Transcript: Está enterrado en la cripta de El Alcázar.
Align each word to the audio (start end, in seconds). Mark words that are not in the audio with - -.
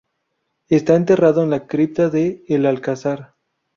Está 0.67 0.95
enterrado 0.95 1.43
en 1.43 1.51
la 1.51 1.67
cripta 1.67 2.09
de 2.09 2.43
El 2.47 2.65
Alcázar. 2.65 3.35